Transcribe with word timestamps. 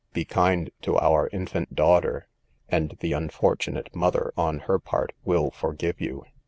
Be 0.13 0.25
kind 0.25 0.71
to 0.81 0.97
our 0.97 1.29
infant 1.31 1.75
daughter; 1.75 2.27
and 2.67 2.97
the 3.01 3.13
unfortunate 3.13 3.95
mother 3.95 4.33
on 4.35 4.61
her 4.61 4.79
part, 4.79 5.13
will 5.25 5.51
forgive 5.51 6.01
you. 6.01 6.25